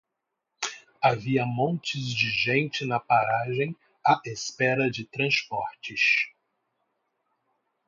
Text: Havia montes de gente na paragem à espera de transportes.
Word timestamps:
Havia 0.99 1.45
montes 1.45 2.07
de 2.07 2.27
gente 2.31 2.85
na 2.85 2.99
paragem 2.99 3.75
à 4.03 4.19
espera 4.25 4.89
de 4.89 5.05
transportes. 5.05 6.25